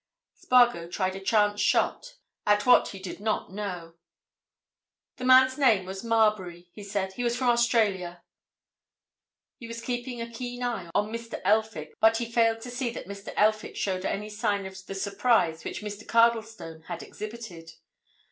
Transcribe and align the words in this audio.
Spargo 0.33 0.87
tried 0.89 1.15
a 1.15 1.19
chance 1.19 1.61
shot—at 1.61 2.65
what 2.65 2.87
he 2.87 2.97
did 2.97 3.19
not 3.19 3.53
know. 3.53 3.93
"The 5.17 5.25
man's 5.25 5.59
name 5.59 5.85
was 5.85 6.03
Marbury," 6.03 6.67
he 6.73 6.83
said. 6.83 7.13
"He 7.13 7.23
was 7.23 7.35
from 7.37 7.49
Australia." 7.51 8.23
He 9.59 9.67
was 9.67 9.79
keeping 9.79 10.19
a 10.19 10.27
keen 10.33 10.63
eye 10.63 10.89
on 10.95 11.13
Mr. 11.13 11.39
Elphick, 11.45 11.93
but 11.99 12.17
he 12.17 12.31
failed 12.31 12.61
to 12.61 12.71
see 12.71 12.89
that 12.89 13.05
Mr. 13.07 13.31
Elphick 13.37 13.75
showed 13.75 14.03
any 14.03 14.25
of 14.25 14.85
the 14.87 14.95
surprise 14.95 15.63
which 15.63 15.83
Mr. 15.83 16.03
Cardlestone 16.07 16.81
had 16.87 17.03
exhibited. 17.03 17.73